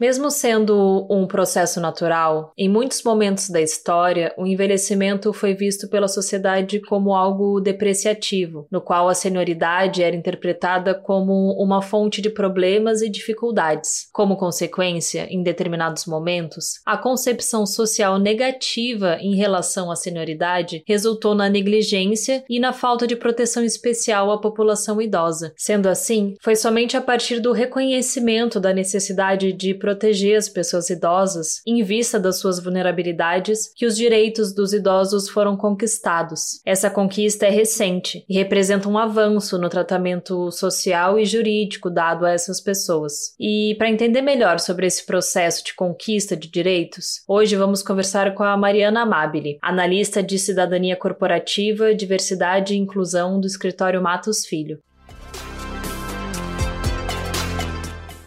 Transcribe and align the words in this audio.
Mesmo 0.00 0.30
sendo 0.30 1.06
um 1.08 1.26
processo 1.26 1.80
natural, 1.80 2.52
em 2.58 2.68
muitos 2.68 3.02
momentos 3.02 3.48
da 3.48 3.60
história, 3.60 4.34
o 4.36 4.46
envelhecimento 4.46 5.32
foi 5.32 5.54
visto 5.54 5.88
pela 5.88 6.08
sociedade 6.08 6.80
como 6.80 7.14
algo 7.14 7.60
depreciativo, 7.60 8.66
no 8.70 8.80
qual 8.80 9.08
a 9.08 9.14
senioridade 9.14 10.02
era 10.02 10.16
interpretada 10.16 10.94
como 10.94 11.52
uma 11.62 11.80
fonte 11.80 12.20
de 12.20 12.28
problemas 12.28 13.02
e 13.02 13.08
dificuldades. 13.08 14.08
Como 14.12 14.36
consequência, 14.36 15.26
em 15.30 15.42
determinados 15.42 16.06
momentos, 16.06 16.80
a 16.84 16.98
concepção 16.98 17.66
social 17.66 18.18
negativa 18.18 19.16
em 19.20 19.36
relação 19.36 19.90
à 19.90 19.96
senioridade 19.96 20.82
resultou 20.86 21.34
na 21.34 21.48
negligência 21.48 22.44
e 22.48 22.58
na 22.58 22.72
falta 22.72 23.06
de 23.06 23.16
proteção 23.16 23.64
especial 23.64 24.30
à 24.30 24.40
população 24.40 25.00
idosa. 25.00 25.52
Sendo 25.56 25.88
assim, 25.88 26.34
foi 26.40 26.56
somente 26.56 26.96
a 26.96 27.00
partir 27.00 27.40
do 27.40 27.52
reconhecimento 27.52 28.58
da 28.58 28.72
necessidade 28.72 29.52
de 29.52 29.74
proteger 29.84 30.38
as 30.38 30.48
pessoas 30.48 30.88
idosas, 30.88 31.60
em 31.66 31.82
vista 31.82 32.18
das 32.18 32.38
suas 32.38 32.58
vulnerabilidades, 32.58 33.70
que 33.76 33.84
os 33.84 33.94
direitos 33.94 34.54
dos 34.54 34.72
idosos 34.72 35.28
foram 35.28 35.58
conquistados. 35.58 36.62
Essa 36.64 36.88
conquista 36.88 37.44
é 37.44 37.50
recente 37.50 38.24
e 38.26 38.32
representa 38.32 38.88
um 38.88 38.96
avanço 38.96 39.58
no 39.58 39.68
tratamento 39.68 40.50
social 40.50 41.18
e 41.18 41.26
jurídico 41.26 41.90
dado 41.90 42.24
a 42.24 42.30
essas 42.30 42.62
pessoas. 42.62 43.34
E 43.38 43.74
para 43.76 43.90
entender 43.90 44.22
melhor 44.22 44.58
sobre 44.58 44.86
esse 44.86 45.04
processo 45.04 45.62
de 45.62 45.74
conquista 45.74 46.34
de 46.34 46.48
direitos, 46.48 47.20
hoje 47.28 47.54
vamos 47.54 47.82
conversar 47.82 48.32
com 48.34 48.42
a 48.42 48.56
Mariana 48.56 49.02
Amabile, 49.02 49.58
analista 49.60 50.22
de 50.22 50.38
cidadania 50.38 50.96
corporativa, 50.96 51.94
diversidade 51.94 52.72
e 52.72 52.78
inclusão 52.78 53.38
do 53.38 53.46
escritório 53.46 54.00
Matos 54.00 54.46
Filho. 54.46 54.78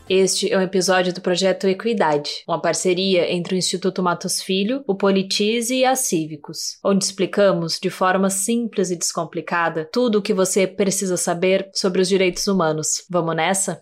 Este 0.10 0.54
é 0.54 0.58
um 0.58 0.62
episódio 0.62 1.14
do 1.14 1.20
projeto 1.20 1.68
Equidade, 1.68 2.44
uma 2.48 2.62
parceria 2.62 3.30
entre 3.30 3.56
o 3.56 3.58
Instituto 3.58 4.02
Matos 4.02 4.42
Filho, 4.42 4.82
o 4.88 4.96
Politize 4.96 5.76
e 5.76 5.84
a 5.84 5.98
Cívicos, 5.98 6.80
onde 6.82 7.04
explicamos 7.04 7.78
de 7.78 7.90
forma 7.90 8.30
simples 8.30 8.90
e 8.90 8.96
descomplicada 8.96 9.90
tudo 9.92 10.20
o 10.20 10.22
que 10.22 10.34
você 10.34 10.66
precisa 10.66 11.18
saber 11.18 11.70
sobre 11.74 12.02
os 12.02 12.08
direitos 12.08 12.48
humanos. 12.48 13.04
Vamos 13.10 13.36
nessa? 13.36 13.82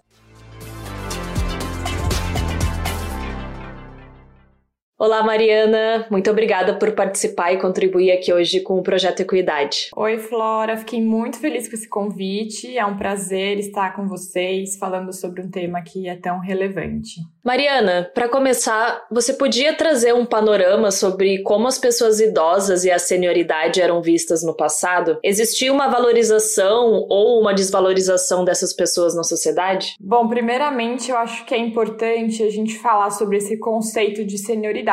Olá, 4.97 5.21
Mariana. 5.21 6.07
Muito 6.09 6.31
obrigada 6.31 6.79
por 6.79 6.93
participar 6.93 7.51
e 7.51 7.59
contribuir 7.59 8.13
aqui 8.13 8.31
hoje 8.31 8.61
com 8.61 8.79
o 8.79 8.81
Projeto 8.81 9.19
Equidade. 9.19 9.89
Oi, 9.93 10.17
Flora. 10.17 10.77
Fiquei 10.77 11.01
muito 11.01 11.37
feliz 11.37 11.67
com 11.67 11.75
esse 11.75 11.89
convite. 11.89 12.77
É 12.77 12.85
um 12.85 12.95
prazer 12.95 13.59
estar 13.59 13.93
com 13.93 14.07
vocês 14.07 14.77
falando 14.77 15.11
sobre 15.11 15.41
um 15.41 15.51
tema 15.51 15.81
que 15.81 16.07
é 16.07 16.15
tão 16.15 16.39
relevante. 16.39 17.19
Mariana, 17.43 18.09
para 18.15 18.29
começar, 18.29 19.05
você 19.11 19.33
podia 19.33 19.75
trazer 19.75 20.13
um 20.15 20.25
panorama 20.25 20.89
sobre 20.91 21.43
como 21.43 21.67
as 21.67 21.77
pessoas 21.77 22.21
idosas 22.21 22.85
e 22.85 22.89
a 22.89 22.97
senioridade 22.97 23.81
eram 23.81 24.01
vistas 24.01 24.43
no 24.43 24.55
passado? 24.55 25.19
Existia 25.21 25.73
uma 25.73 25.89
valorização 25.89 27.05
ou 27.09 27.41
uma 27.41 27.53
desvalorização 27.53 28.45
dessas 28.45 28.71
pessoas 28.71 29.13
na 29.13 29.23
sociedade? 29.23 29.95
Bom, 29.99 30.25
primeiramente, 30.29 31.11
eu 31.11 31.17
acho 31.17 31.45
que 31.45 31.53
é 31.53 31.57
importante 31.57 32.41
a 32.41 32.49
gente 32.49 32.79
falar 32.79 33.11
sobre 33.11 33.37
esse 33.37 33.59
conceito 33.59 34.23
de 34.23 34.37
senioridade 34.37 34.84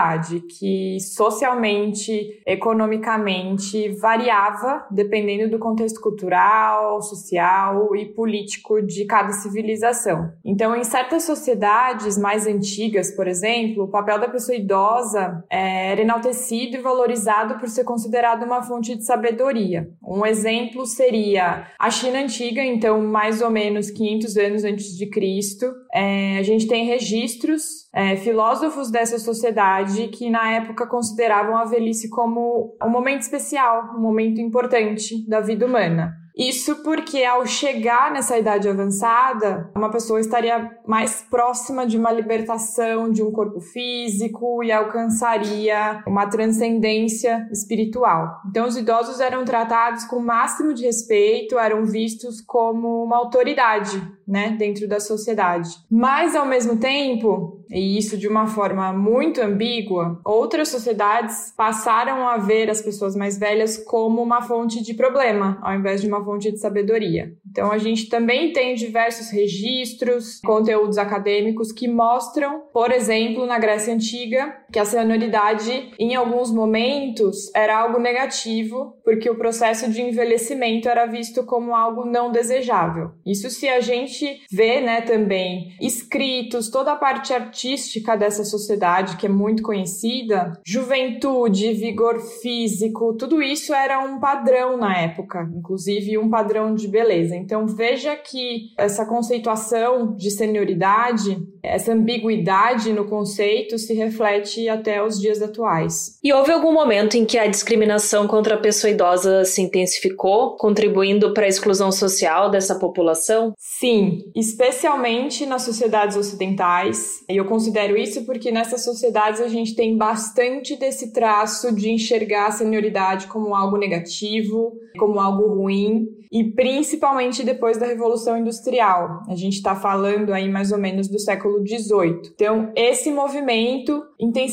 que 0.42 0.98
socialmente, 1.00 2.40
economicamente 2.46 3.88
variava 4.00 4.86
dependendo 4.90 5.50
do 5.50 5.58
contexto 5.58 6.00
cultural, 6.00 7.00
social 7.02 7.94
e 7.96 8.06
político 8.06 8.80
de 8.80 9.04
cada 9.04 9.32
civilização. 9.32 10.32
Então, 10.44 10.74
em 10.74 10.84
certas 10.84 11.24
sociedades 11.24 12.16
mais 12.16 12.46
antigas, 12.46 13.10
por 13.10 13.26
exemplo, 13.26 13.84
o 13.84 13.88
papel 13.88 14.18
da 14.18 14.28
pessoa 14.28 14.56
idosa 14.56 15.44
é, 15.50 15.92
era 15.92 16.00
enaltecido 16.00 16.76
e 16.76 16.80
valorizado 16.80 17.58
por 17.58 17.68
ser 17.68 17.84
considerado 17.84 18.44
uma 18.44 18.62
fonte 18.62 18.96
de 18.96 19.04
sabedoria. 19.04 19.88
Um 20.02 20.24
exemplo 20.24 20.86
seria 20.86 21.66
a 21.78 21.90
China 21.90 22.20
antiga, 22.20 22.64
então 22.64 23.00
mais 23.02 23.40
ou 23.40 23.50
menos 23.50 23.90
500 23.90 24.36
anos 24.36 24.64
antes 24.64 24.96
de 24.96 25.06
Cristo. 25.06 25.66
É, 25.92 26.38
a 26.38 26.42
gente 26.42 26.66
tem 26.66 26.86
registros 26.86 27.88
é, 27.94 28.16
filósofos 28.16 28.90
dessa 28.90 29.18
sociedade 29.18 29.81
que 30.08 30.30
na 30.30 30.52
época 30.52 30.86
consideravam 30.86 31.56
a 31.56 31.64
velhice 31.64 32.08
como 32.08 32.76
um 32.82 32.90
momento 32.90 33.22
especial, 33.22 33.94
um 33.96 34.00
momento 34.00 34.40
importante 34.40 35.28
da 35.28 35.40
vida 35.40 35.66
humana. 35.66 36.22
Isso 36.36 36.82
porque 36.82 37.24
ao 37.24 37.46
chegar 37.46 38.10
nessa 38.10 38.38
idade 38.38 38.68
avançada, 38.68 39.70
uma 39.76 39.90
pessoa 39.90 40.18
estaria 40.18 40.70
mais 40.86 41.22
próxima 41.30 41.86
de 41.86 41.98
uma 41.98 42.10
libertação 42.10 43.10
de 43.10 43.22
um 43.22 43.30
corpo 43.30 43.60
físico 43.60 44.64
e 44.64 44.72
alcançaria 44.72 46.02
uma 46.06 46.26
transcendência 46.26 47.46
espiritual. 47.52 48.40
Então 48.48 48.66
os 48.66 48.76
idosos 48.76 49.20
eram 49.20 49.44
tratados 49.44 50.04
com 50.04 50.16
o 50.16 50.24
máximo 50.24 50.72
de 50.72 50.84
respeito, 50.84 51.58
eram 51.58 51.84
vistos 51.84 52.40
como 52.40 53.04
uma 53.04 53.18
autoridade, 53.18 54.02
né, 54.26 54.56
dentro 54.58 54.88
da 54.88 55.00
sociedade. 55.00 55.68
Mas 55.90 56.34
ao 56.34 56.46
mesmo 56.46 56.78
tempo, 56.78 57.61
e 57.72 57.96
isso 57.96 58.16
de 58.16 58.28
uma 58.28 58.46
forma 58.46 58.92
muito 58.92 59.40
ambígua, 59.40 60.20
outras 60.24 60.68
sociedades 60.68 61.52
passaram 61.56 62.28
a 62.28 62.36
ver 62.36 62.70
as 62.70 62.82
pessoas 62.82 63.16
mais 63.16 63.38
velhas 63.38 63.78
como 63.78 64.22
uma 64.22 64.42
fonte 64.42 64.82
de 64.82 64.94
problema, 64.94 65.58
ao 65.62 65.74
invés 65.74 66.00
de 66.00 66.06
uma 66.06 66.24
fonte 66.24 66.52
de 66.52 66.58
sabedoria. 66.58 67.32
Então, 67.50 67.72
a 67.72 67.78
gente 67.78 68.08
também 68.08 68.52
tem 68.52 68.74
diversos 68.74 69.30
registros, 69.30 70.40
conteúdos 70.44 70.98
acadêmicos 70.98 71.72
que 71.72 71.88
mostram, 71.88 72.62
por 72.72 72.90
exemplo, 72.92 73.46
na 73.46 73.58
Grécia 73.58 73.94
Antiga, 73.94 74.54
que 74.72 74.78
a 74.78 74.84
senioridade, 74.86 75.92
em 75.98 76.14
alguns 76.14 76.50
momentos, 76.50 77.50
era 77.54 77.78
algo 77.78 78.00
negativo, 78.00 78.96
porque 79.04 79.28
o 79.28 79.36
processo 79.36 79.90
de 79.90 80.00
envelhecimento 80.00 80.88
era 80.88 81.04
visto 81.04 81.44
como 81.44 81.74
algo 81.74 82.06
não 82.06 82.32
desejável. 82.32 83.10
Isso 83.26 83.50
se 83.50 83.68
a 83.68 83.80
gente 83.80 84.40
vê, 84.50 84.80
né, 84.80 85.02
também 85.02 85.76
escritos, 85.80 86.70
toda 86.70 86.92
a 86.92 86.96
parte 86.96 87.34
artística 87.34 88.16
dessa 88.16 88.44
sociedade, 88.44 89.16
que 89.18 89.26
é 89.26 89.28
muito 89.28 89.62
conhecida, 89.62 90.58
juventude, 90.64 91.74
vigor 91.74 92.18
físico, 92.40 93.14
tudo 93.14 93.42
isso 93.42 93.74
era 93.74 94.00
um 94.00 94.18
padrão 94.18 94.78
na 94.78 94.96
época, 94.96 95.50
inclusive 95.54 96.16
um 96.16 96.30
padrão 96.30 96.74
de 96.74 96.88
beleza. 96.88 97.36
Então 97.36 97.66
veja 97.66 98.16
que 98.16 98.72
essa 98.78 99.04
conceituação 99.04 100.16
de 100.16 100.30
senioridade, 100.30 101.46
essa 101.62 101.92
ambiguidade 101.92 102.92
no 102.92 103.04
conceito 103.04 103.78
se 103.78 103.92
reflete 103.92 104.61
até 104.68 105.02
os 105.02 105.20
dias 105.20 105.40
atuais. 105.40 106.18
E 106.22 106.32
houve 106.32 106.52
algum 106.52 106.72
momento 106.72 107.16
em 107.16 107.24
que 107.24 107.38
a 107.38 107.46
discriminação 107.46 108.26
contra 108.26 108.54
a 108.54 108.58
pessoa 108.58 108.90
idosa 108.90 109.44
se 109.44 109.62
intensificou, 109.62 110.56
contribuindo 110.56 111.32
para 111.34 111.44
a 111.44 111.48
exclusão 111.48 111.90
social 111.90 112.50
dessa 112.50 112.78
população? 112.78 113.54
Sim, 113.58 114.30
especialmente 114.34 115.46
nas 115.46 115.62
sociedades 115.62 116.16
ocidentais. 116.16 117.24
E 117.28 117.36
eu 117.36 117.44
considero 117.44 117.96
isso 117.96 118.24
porque 118.24 118.50
nessas 118.50 118.84
sociedades 118.84 119.40
a 119.40 119.48
gente 119.48 119.74
tem 119.74 119.96
bastante 119.96 120.76
desse 120.76 121.12
traço 121.12 121.74
de 121.74 121.90
enxergar 121.90 122.46
a 122.46 122.52
senioridade 122.52 123.26
como 123.26 123.54
algo 123.54 123.76
negativo, 123.76 124.72
como 124.98 125.20
algo 125.20 125.54
ruim 125.54 126.22
e 126.32 126.44
principalmente 126.44 127.44
depois 127.44 127.76
da 127.76 127.86
Revolução 127.86 128.38
Industrial. 128.38 129.22
A 129.28 129.34
gente 129.34 129.56
está 129.56 129.76
falando 129.76 130.32
aí 130.32 130.48
mais 130.48 130.72
ou 130.72 130.78
menos 130.78 131.06
do 131.06 131.18
século 131.18 131.58
XVIII. 131.66 132.32
Então, 132.34 132.72
esse 132.74 133.10
movimento 133.10 134.02
intensificou 134.18 134.51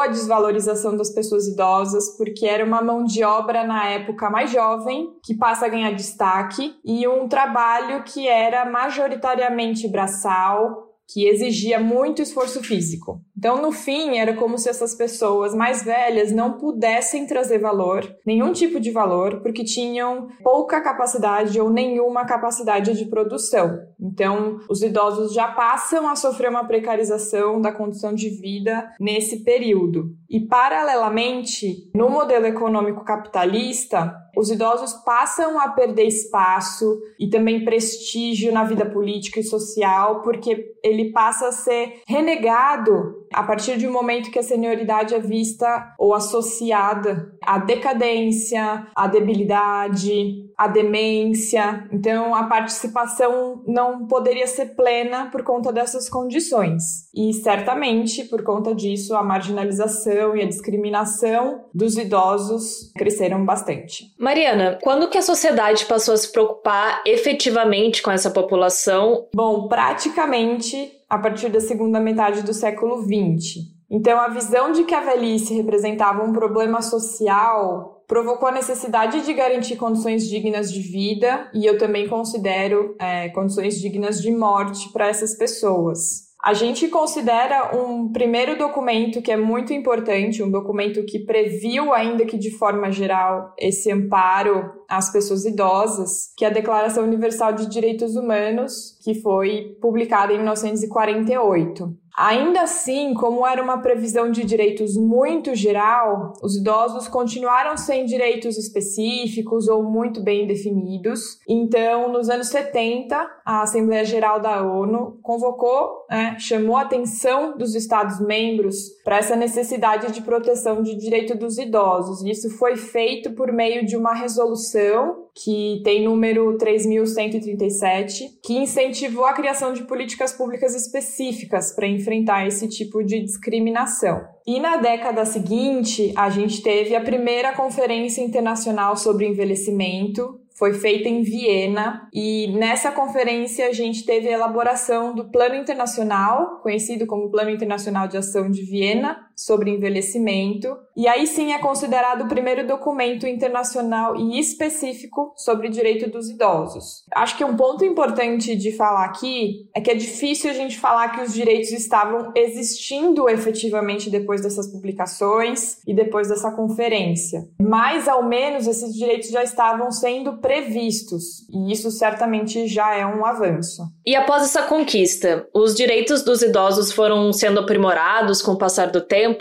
a 0.00 0.06
desvalorização 0.06 0.96
das 0.96 1.10
pessoas 1.10 1.46
idosas, 1.46 2.16
porque 2.16 2.46
era 2.46 2.64
uma 2.64 2.82
mão 2.82 3.04
de 3.04 3.24
obra 3.24 3.64
na 3.64 3.86
época 3.88 4.30
mais 4.30 4.50
jovem 4.50 5.08
que 5.24 5.34
passa 5.34 5.66
a 5.66 5.68
ganhar 5.68 5.92
destaque 5.92 6.74
e 6.84 7.06
um 7.08 7.28
trabalho 7.28 8.04
que 8.04 8.28
era 8.28 8.64
majoritariamente 8.64 9.88
braçal, 9.88 10.91
que 11.12 11.26
exigia 11.26 11.78
muito 11.78 12.22
esforço 12.22 12.62
físico. 12.62 13.20
Então, 13.36 13.60
no 13.60 13.72
fim, 13.72 14.18
era 14.18 14.34
como 14.34 14.56
se 14.56 14.68
essas 14.68 14.94
pessoas 14.94 15.54
mais 15.54 15.82
velhas 15.82 16.32
não 16.32 16.58
pudessem 16.58 17.26
trazer 17.26 17.58
valor, 17.58 18.08
nenhum 18.24 18.52
tipo 18.52 18.78
de 18.78 18.90
valor, 18.90 19.40
porque 19.42 19.64
tinham 19.64 20.28
pouca 20.42 20.80
capacidade 20.80 21.60
ou 21.60 21.68
nenhuma 21.68 22.24
capacidade 22.24 22.96
de 22.96 23.04
produção. 23.06 23.78
Então, 24.00 24.58
os 24.70 24.82
idosos 24.82 25.34
já 25.34 25.48
passam 25.48 26.08
a 26.08 26.16
sofrer 26.16 26.50
uma 26.50 26.64
precarização 26.64 27.60
da 27.60 27.72
condição 27.72 28.14
de 28.14 28.28
vida 28.28 28.90
nesse 29.00 29.42
período. 29.44 30.14
E, 30.32 30.40
paralelamente, 30.40 31.90
no 31.94 32.08
modelo 32.08 32.46
econômico 32.46 33.04
capitalista, 33.04 34.16
os 34.34 34.50
idosos 34.50 34.94
passam 35.04 35.60
a 35.60 35.68
perder 35.68 36.06
espaço 36.06 36.98
e 37.20 37.28
também 37.28 37.66
prestígio 37.66 38.50
na 38.50 38.64
vida 38.64 38.86
política 38.86 39.40
e 39.40 39.44
social, 39.44 40.22
porque 40.22 40.72
ele 40.82 41.12
passa 41.12 41.48
a 41.48 41.52
ser 41.52 42.00
renegado 42.08 43.22
a 43.30 43.42
partir 43.42 43.76
de 43.76 43.86
um 43.86 43.92
momento 43.92 44.30
que 44.30 44.38
a 44.38 44.42
senioridade 44.42 45.14
é 45.14 45.18
vista 45.18 45.94
ou 45.98 46.14
associada 46.14 47.30
à 47.42 47.58
decadência, 47.58 48.86
à 48.94 49.06
debilidade, 49.06 50.50
à 50.56 50.68
demência. 50.68 51.88
Então, 51.92 52.34
a 52.34 52.44
participação 52.44 53.62
não 53.66 54.06
poderia 54.06 54.46
ser 54.46 54.74
plena 54.76 55.30
por 55.30 55.42
conta 55.42 55.72
dessas 55.72 56.08
condições. 56.08 57.10
E 57.14 57.32
certamente, 57.34 58.24
por 58.24 58.42
conta 58.42 58.74
disso, 58.74 59.14
a 59.14 59.22
marginalização 59.22 60.21
e 60.36 60.42
a 60.42 60.46
discriminação 60.46 61.64
dos 61.74 61.96
idosos 61.96 62.92
cresceram 62.96 63.44
bastante. 63.44 64.14
Mariana, 64.18 64.78
quando 64.82 65.08
que 65.08 65.18
a 65.18 65.22
sociedade 65.22 65.84
passou 65.86 66.14
a 66.14 66.16
se 66.16 66.30
preocupar 66.30 67.02
efetivamente 67.06 68.02
com 68.02 68.10
essa 68.10 68.30
população? 68.30 69.26
Bom, 69.34 69.68
praticamente 69.68 70.92
a 71.10 71.18
partir 71.18 71.50
da 71.50 71.60
segunda 71.60 72.00
metade 72.00 72.42
do 72.42 72.54
século 72.54 73.02
XX. 73.02 73.72
Então, 73.90 74.18
a 74.18 74.28
visão 74.28 74.72
de 74.72 74.84
que 74.84 74.94
a 74.94 75.02
velhice 75.02 75.52
representava 75.52 76.24
um 76.24 76.32
problema 76.32 76.80
social 76.80 78.02
provocou 78.08 78.48
a 78.48 78.52
necessidade 78.52 79.20
de 79.22 79.32
garantir 79.32 79.76
condições 79.76 80.28
dignas 80.28 80.72
de 80.72 80.80
vida 80.80 81.50
e 81.52 81.66
eu 81.66 81.76
também 81.78 82.08
considero 82.08 82.96
é, 82.98 83.28
condições 83.30 83.80
dignas 83.80 84.20
de 84.20 84.30
morte 84.30 84.90
para 84.92 85.08
essas 85.08 85.36
pessoas. 85.36 86.31
A 86.42 86.54
gente 86.54 86.88
considera 86.88 87.70
um 87.72 88.10
primeiro 88.10 88.58
documento 88.58 89.22
que 89.22 89.30
é 89.30 89.36
muito 89.36 89.72
importante, 89.72 90.42
um 90.42 90.50
documento 90.50 91.04
que 91.04 91.20
previu, 91.20 91.92
ainda 91.92 92.26
que 92.26 92.36
de 92.36 92.50
forma 92.58 92.90
geral, 92.90 93.54
esse 93.56 93.92
amparo 93.92 94.68
às 94.88 95.12
pessoas 95.12 95.44
idosas, 95.44 96.32
que 96.36 96.44
é 96.44 96.48
a 96.48 96.52
Declaração 96.52 97.04
Universal 97.04 97.52
de 97.52 97.68
Direitos 97.68 98.16
Humanos, 98.16 98.98
que 99.04 99.14
foi 99.22 99.76
publicada 99.80 100.32
em 100.32 100.38
1948. 100.38 102.01
Ainda 102.16 102.62
assim, 102.62 103.14
como 103.14 103.46
era 103.46 103.62
uma 103.62 103.78
previsão 103.78 104.30
de 104.30 104.44
direitos 104.44 104.96
muito 104.96 105.54
geral, 105.54 106.34
os 106.42 106.56
idosos 106.56 107.08
continuaram 107.08 107.76
sem 107.76 108.04
direitos 108.04 108.58
específicos 108.58 109.66
ou 109.68 109.82
muito 109.82 110.22
bem 110.22 110.46
definidos. 110.46 111.38
Então, 111.48 112.12
nos 112.12 112.28
anos 112.28 112.48
70, 112.48 113.16
a 113.44 113.62
Assembleia 113.62 114.04
Geral 114.04 114.40
da 114.40 114.62
ONU 114.62 115.18
convocou, 115.22 116.04
né, 116.10 116.36
chamou 116.38 116.76
a 116.76 116.82
atenção 116.82 117.56
dos 117.56 117.74
Estados-membros 117.74 118.90
para 119.04 119.18
essa 119.18 119.34
necessidade 119.34 120.12
de 120.12 120.20
proteção 120.20 120.82
de 120.82 120.94
direito 120.96 121.36
dos 121.36 121.56
idosos. 121.56 122.22
Isso 122.22 122.50
foi 122.50 122.76
feito 122.76 123.32
por 123.32 123.50
meio 123.52 123.86
de 123.86 123.96
uma 123.96 124.14
resolução 124.14 125.22
que 125.34 125.80
tem 125.82 126.04
número 126.04 126.56
3137, 126.58 128.38
que 128.44 128.54
incentivou 128.54 129.24
a 129.24 129.32
criação 129.32 129.72
de 129.72 129.84
políticas 129.84 130.32
públicas 130.32 130.74
específicas 130.74 131.74
para 131.74 131.86
enfrentar 131.86 132.46
esse 132.46 132.68
tipo 132.68 133.02
de 133.02 133.20
discriminação. 133.20 134.22
E 134.46 134.60
na 134.60 134.76
década 134.76 135.24
seguinte, 135.24 136.12
a 136.16 136.28
gente 136.28 136.62
teve 136.62 136.94
a 136.94 137.00
primeira 137.00 137.52
Conferência 137.52 138.22
Internacional 138.22 138.96
sobre 138.96 139.26
Envelhecimento, 139.26 140.42
foi 140.54 140.74
feita 140.74 141.08
em 141.08 141.22
Viena 141.22 142.08
e 142.12 142.46
nessa 142.56 142.92
conferência 142.92 143.66
a 143.66 143.72
gente 143.72 144.04
teve 144.04 144.28
a 144.28 144.32
elaboração 144.32 145.14
do 145.14 145.30
Plano 145.30 145.56
Internacional, 145.56 146.60
conhecido 146.62 147.06
como 147.06 147.30
Plano 147.30 147.50
Internacional 147.50 148.06
de 148.06 148.16
Ação 148.16 148.50
de 148.50 148.62
Viena, 148.62 149.18
sobre 149.44 149.70
envelhecimento, 149.70 150.76
e 150.96 151.08
aí 151.08 151.26
sim 151.26 151.52
é 151.52 151.58
considerado 151.58 152.22
o 152.22 152.28
primeiro 152.28 152.66
documento 152.66 153.26
internacional 153.26 154.14
e 154.16 154.38
específico 154.38 155.32
sobre 155.36 155.68
direito 155.68 156.08
dos 156.08 156.30
idosos. 156.30 157.02
Acho 157.12 157.36
que 157.36 157.44
um 157.44 157.56
ponto 157.56 157.84
importante 157.84 158.54
de 158.54 158.70
falar 158.72 159.04
aqui 159.04 159.68
é 159.74 159.80
que 159.80 159.90
é 159.90 159.94
difícil 159.94 160.50
a 160.50 160.54
gente 160.54 160.78
falar 160.78 161.08
que 161.08 161.22
os 161.22 161.34
direitos 161.34 161.72
estavam 161.72 162.32
existindo 162.36 163.28
efetivamente 163.28 164.08
depois 164.08 164.42
dessas 164.42 164.70
publicações 164.70 165.78
e 165.86 165.92
depois 165.92 166.28
dessa 166.28 166.52
conferência, 166.52 167.48
mas 167.60 168.06
ao 168.06 168.22
menos 168.22 168.68
esses 168.68 168.94
direitos 168.94 169.28
já 169.28 169.42
estavam 169.42 169.90
sendo 169.90 170.38
previstos, 170.38 171.48
e 171.50 171.72
isso 171.72 171.90
certamente 171.90 172.68
já 172.68 172.94
é 172.94 173.04
um 173.04 173.26
avanço. 173.26 173.82
E 174.06 174.14
após 174.14 174.44
essa 174.44 174.62
conquista, 174.62 175.48
os 175.52 175.74
direitos 175.74 176.22
dos 176.22 176.42
idosos 176.42 176.92
foram 176.92 177.32
sendo 177.32 177.60
aprimorados 177.60 178.40
com 178.40 178.52
o 178.52 178.58
passar 178.58 178.86
do 178.86 179.00
tempo? 179.00 179.31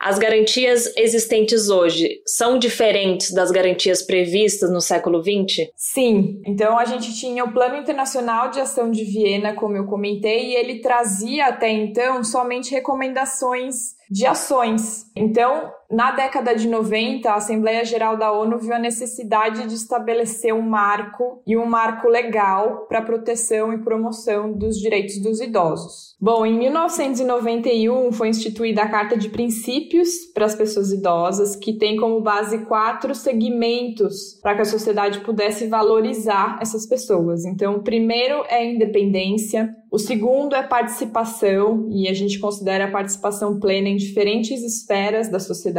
As 0.00 0.18
garantias 0.18 0.92
existentes 0.96 1.68
hoje 1.68 2.20
são 2.26 2.58
diferentes 2.58 3.32
das 3.32 3.50
garantias 3.50 4.02
previstas 4.02 4.70
no 4.70 4.80
século 4.80 5.22
XX? 5.22 5.68
Sim. 5.74 6.40
Então 6.46 6.78
a 6.78 6.84
gente 6.84 7.14
tinha 7.14 7.44
o 7.44 7.52
Plano 7.52 7.76
Internacional 7.76 8.50
de 8.50 8.60
Ação 8.60 8.90
de 8.90 9.04
Viena, 9.04 9.54
como 9.54 9.76
eu 9.76 9.86
comentei, 9.86 10.50
e 10.50 10.54
ele 10.56 10.80
trazia 10.80 11.46
até 11.46 11.70
então 11.70 12.22
somente 12.24 12.70
recomendações 12.70 13.96
de 14.10 14.24
ações. 14.26 15.06
Então, 15.16 15.70
na 15.90 16.10
década 16.10 16.54
de 16.54 16.66
90, 16.66 17.30
a 17.30 17.36
Assembleia 17.36 17.84
Geral 17.84 18.16
da 18.16 18.32
ONU 18.32 18.58
viu 18.58 18.74
a 18.74 18.78
necessidade 18.78 19.66
de 19.66 19.74
estabelecer 19.74 20.52
um 20.52 20.62
marco 20.62 21.42
e 21.46 21.56
um 21.56 21.66
marco 21.66 22.08
legal 22.08 22.86
para 22.88 22.98
a 22.98 23.02
proteção 23.02 23.72
e 23.72 23.78
promoção 23.78 24.52
dos 24.52 24.76
direitos 24.78 25.20
dos 25.20 25.40
idosos. 25.40 26.16
Bom, 26.20 26.44
em 26.44 26.58
1991 26.58 28.10
foi 28.10 28.28
instituída 28.28 28.82
a 28.82 28.88
Carta 28.88 29.16
de 29.16 29.28
Princípios 29.28 30.08
para 30.34 30.46
as 30.46 30.54
pessoas 30.54 30.90
idosas, 30.90 31.54
que 31.54 31.74
tem 31.74 31.96
como 31.96 32.20
base 32.20 32.64
quatro 32.64 33.14
segmentos 33.14 34.40
para 34.42 34.56
que 34.56 34.62
a 34.62 34.64
sociedade 34.64 35.20
pudesse 35.20 35.66
valorizar 35.68 36.58
essas 36.60 36.86
pessoas. 36.86 37.44
Então, 37.44 37.76
o 37.76 37.82
primeiro 37.82 38.44
é 38.48 38.56
a 38.56 38.64
independência, 38.64 39.68
o 39.90 39.98
segundo 39.98 40.54
é 40.56 40.62
participação, 40.62 41.88
e 41.90 42.08
a 42.08 42.12
gente 42.12 42.40
considera 42.40 42.86
a 42.86 42.90
participação 42.90 43.60
plena 43.60 43.88
em 43.88 43.96
diferentes 43.96 44.62
esferas 44.62 45.30
da 45.30 45.38
sociedade. 45.38 45.75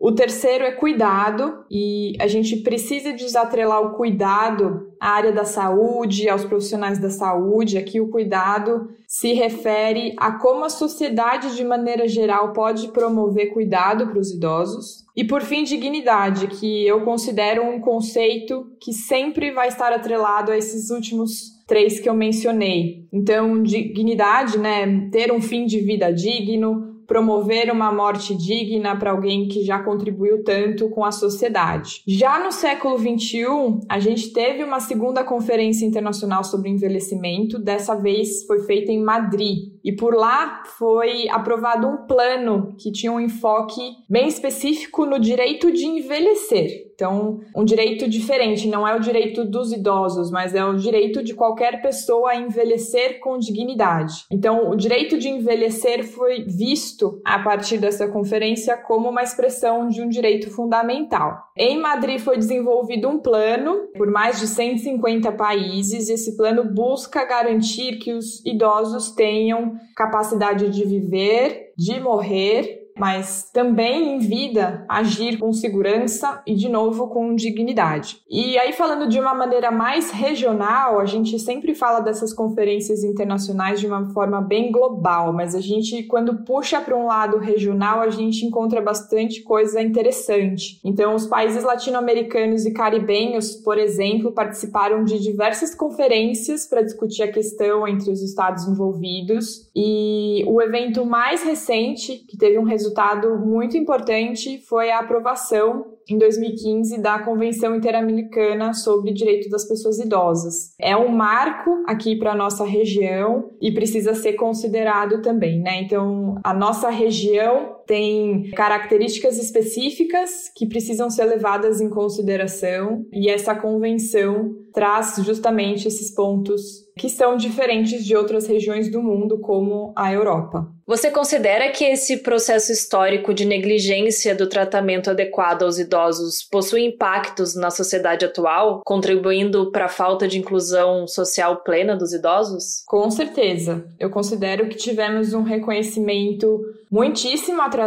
O 0.00 0.12
terceiro 0.12 0.64
é 0.64 0.72
cuidado, 0.72 1.64
e 1.70 2.16
a 2.20 2.26
gente 2.26 2.56
precisa 2.58 3.12
desatrelar 3.12 3.82
o 3.82 3.96
cuidado 3.96 4.92
à 5.00 5.10
área 5.10 5.32
da 5.32 5.44
saúde, 5.44 6.28
aos 6.28 6.44
profissionais 6.44 6.98
da 6.98 7.10
saúde. 7.10 7.76
Aqui, 7.76 8.00
o 8.00 8.08
cuidado 8.08 8.88
se 9.06 9.32
refere 9.32 10.14
a 10.16 10.32
como 10.32 10.64
a 10.64 10.70
sociedade, 10.70 11.56
de 11.56 11.64
maneira 11.64 12.06
geral, 12.06 12.52
pode 12.52 12.88
promover 12.88 13.52
cuidado 13.52 14.06
para 14.08 14.18
os 14.18 14.30
idosos. 14.30 15.04
E 15.16 15.24
por 15.24 15.42
fim, 15.42 15.64
dignidade, 15.64 16.46
que 16.46 16.86
eu 16.86 17.02
considero 17.04 17.62
um 17.62 17.80
conceito 17.80 18.66
que 18.80 18.92
sempre 18.92 19.50
vai 19.50 19.68
estar 19.68 19.92
atrelado 19.92 20.52
a 20.52 20.56
esses 20.56 20.90
últimos 20.90 21.58
três 21.66 22.00
que 22.00 22.08
eu 22.08 22.14
mencionei. 22.14 23.06
Então, 23.12 23.62
dignidade, 23.62 24.58
né, 24.58 25.08
ter 25.10 25.30
um 25.30 25.40
fim 25.40 25.66
de 25.66 25.80
vida 25.80 26.10
digno, 26.10 26.97
promover 27.08 27.72
uma 27.72 27.90
morte 27.90 28.36
digna 28.36 28.94
para 28.94 29.10
alguém 29.10 29.48
que 29.48 29.64
já 29.64 29.82
contribuiu 29.82 30.44
tanto 30.44 30.90
com 30.90 31.02
a 31.02 31.10
sociedade. 31.10 32.02
Já 32.06 32.38
no 32.38 32.52
século 32.52 32.98
XXI, 32.98 33.80
a 33.88 33.98
gente 33.98 34.30
teve 34.30 34.62
uma 34.62 34.78
segunda 34.78 35.24
conferência 35.24 35.86
internacional 35.86 36.44
sobre 36.44 36.68
envelhecimento, 36.68 37.58
dessa 37.58 37.94
vez 37.94 38.44
foi 38.46 38.60
feita 38.60 38.92
em 38.92 39.02
Madrid. 39.02 39.72
E 39.88 39.92
por 39.96 40.14
lá 40.14 40.64
foi 40.76 41.30
aprovado 41.30 41.86
um 41.86 42.06
plano 42.06 42.74
que 42.76 42.92
tinha 42.92 43.10
um 43.10 43.18
enfoque 43.18 43.80
bem 44.06 44.28
específico 44.28 45.06
no 45.06 45.18
direito 45.18 45.72
de 45.72 45.86
envelhecer. 45.86 46.88
Então, 46.94 47.40
um 47.56 47.64
direito 47.64 48.08
diferente, 48.08 48.68
não 48.68 48.86
é 48.86 48.94
o 48.94 49.00
direito 49.00 49.44
dos 49.44 49.72
idosos, 49.72 50.32
mas 50.32 50.52
é 50.52 50.64
o 50.64 50.74
direito 50.74 51.22
de 51.22 51.32
qualquer 51.32 51.80
pessoa 51.80 52.32
a 52.32 52.36
envelhecer 52.36 53.20
com 53.20 53.38
dignidade. 53.38 54.26
Então, 54.30 54.68
o 54.68 54.74
direito 54.74 55.16
de 55.16 55.28
envelhecer 55.28 56.04
foi 56.04 56.42
visto 56.42 57.22
a 57.24 57.38
partir 57.38 57.78
dessa 57.78 58.08
conferência 58.08 58.76
como 58.76 59.08
uma 59.08 59.22
expressão 59.22 59.88
de 59.88 60.02
um 60.02 60.08
direito 60.08 60.50
fundamental. 60.50 61.44
Em 61.56 61.78
Madrid 61.78 62.18
foi 62.18 62.36
desenvolvido 62.36 63.08
um 63.08 63.20
plano 63.20 63.88
por 63.96 64.10
mais 64.10 64.40
de 64.40 64.48
150 64.48 65.30
países, 65.32 66.08
e 66.08 66.14
esse 66.14 66.36
plano 66.36 66.64
busca 66.64 67.24
garantir 67.24 67.98
que 67.98 68.12
os 68.12 68.44
idosos 68.44 69.12
tenham 69.12 69.77
capacidade 69.96 70.70
de 70.70 70.84
viver, 70.84 71.72
de 71.76 72.00
morrer 72.00 72.87
mas 72.98 73.48
também 73.52 74.16
em 74.16 74.18
vida 74.18 74.84
agir 74.88 75.38
com 75.38 75.52
segurança 75.52 76.42
e, 76.46 76.54
de 76.54 76.68
novo, 76.68 77.08
com 77.08 77.34
dignidade. 77.34 78.22
E 78.28 78.58
aí, 78.58 78.72
falando 78.72 79.08
de 79.08 79.20
uma 79.20 79.34
maneira 79.34 79.70
mais 79.70 80.10
regional, 80.10 80.98
a 80.98 81.06
gente 81.06 81.38
sempre 81.38 81.74
fala 81.74 82.00
dessas 82.00 82.32
conferências 82.32 83.04
internacionais 83.04 83.80
de 83.80 83.86
uma 83.86 84.10
forma 84.10 84.40
bem 84.40 84.72
global, 84.72 85.32
mas 85.32 85.54
a 85.54 85.60
gente, 85.60 86.02
quando 86.04 86.44
puxa 86.44 86.80
para 86.80 86.96
um 86.96 87.06
lado 87.06 87.38
regional, 87.38 88.00
a 88.00 88.10
gente 88.10 88.44
encontra 88.44 88.80
bastante 88.80 89.42
coisa 89.42 89.80
interessante. 89.80 90.80
Então, 90.84 91.14
os 91.14 91.26
países 91.26 91.62
latino-americanos 91.62 92.66
e 92.66 92.72
caribenhos, 92.72 93.54
por 93.54 93.78
exemplo, 93.78 94.32
participaram 94.32 95.04
de 95.04 95.20
diversas 95.20 95.74
conferências 95.74 96.66
para 96.66 96.82
discutir 96.82 97.22
a 97.22 97.30
questão 97.30 97.86
entre 97.86 98.10
os 98.10 98.22
estados 98.22 98.66
envolvidos, 98.66 99.68
e 99.74 100.44
o 100.46 100.60
evento 100.60 101.04
mais 101.04 101.42
recente, 101.42 102.24
que 102.28 102.36
teve 102.36 102.58
um 102.58 102.64
resultado 102.64 102.87
resultado 102.88 103.38
muito 103.38 103.76
importante 103.76 104.58
foi 104.66 104.90
a 104.90 105.00
aprovação 105.00 105.84
em 106.08 106.16
2015 106.16 107.00
da 107.02 107.18
Convenção 107.18 107.76
Interamericana 107.76 108.72
sobre 108.72 109.12
Direito 109.12 109.50
das 109.50 109.68
Pessoas 109.68 109.98
Idosas. 109.98 110.74
É 110.80 110.96
um 110.96 111.08
marco 111.08 111.84
aqui 111.86 112.16
para 112.16 112.32
a 112.32 112.36
nossa 112.36 112.64
região 112.64 113.50
e 113.60 113.72
precisa 113.72 114.14
ser 114.14 114.34
considerado 114.34 115.20
também, 115.20 115.60
né? 115.60 115.82
Então, 115.82 116.36
a 116.42 116.54
nossa 116.54 116.88
região 116.88 117.77
tem 117.88 118.50
características 118.50 119.38
específicas 119.38 120.52
que 120.54 120.66
precisam 120.66 121.08
ser 121.08 121.24
levadas 121.24 121.80
em 121.80 121.88
consideração 121.88 123.06
e 123.10 123.30
essa 123.30 123.54
convenção 123.54 124.54
traz 124.74 125.16
justamente 125.24 125.88
esses 125.88 126.14
pontos 126.14 126.86
que 126.96 127.08
são 127.08 127.36
diferentes 127.36 128.04
de 128.04 128.14
outras 128.14 128.46
regiões 128.46 128.90
do 128.90 129.00
mundo, 129.00 129.38
como 129.38 129.92
a 129.96 130.12
Europa. 130.12 130.68
Você 130.84 131.10
considera 131.10 131.70
que 131.70 131.84
esse 131.84 132.18
processo 132.18 132.72
histórico 132.72 133.32
de 133.32 133.44
negligência 133.44 134.34
do 134.34 134.48
tratamento 134.48 135.10
adequado 135.10 135.62
aos 135.62 135.78
idosos 135.78 136.42
possui 136.42 136.82
impactos 136.84 137.54
na 137.54 137.70
sociedade 137.70 138.24
atual, 138.24 138.82
contribuindo 138.84 139.70
para 139.70 139.84
a 139.84 139.88
falta 139.88 140.26
de 140.26 140.38
inclusão 140.38 141.06
social 141.06 141.58
plena 141.58 141.94
dos 141.94 142.12
idosos? 142.12 142.82
Com 142.86 143.10
certeza. 143.10 143.84
Eu 143.98 144.10
considero 144.10 144.68
que 144.68 144.76
tivemos 144.76 145.32
um 145.34 145.42
reconhecimento 145.42 146.60
muitíssimo 146.90 147.60
atrasado 147.60 147.77